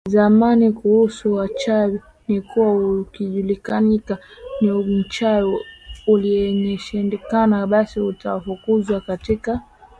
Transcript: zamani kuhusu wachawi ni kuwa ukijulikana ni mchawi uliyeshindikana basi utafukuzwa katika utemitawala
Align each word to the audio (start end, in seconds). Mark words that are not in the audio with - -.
zamani 0.09 0.71
kuhusu 0.71 1.33
wachawi 1.33 2.01
ni 2.27 2.41
kuwa 2.41 2.97
ukijulikana 3.01 4.03
ni 4.61 4.71
mchawi 4.71 5.57
uliyeshindikana 6.07 7.67
basi 7.67 7.99
utafukuzwa 7.99 9.01
katika 9.01 9.51
utemitawala 9.51 9.69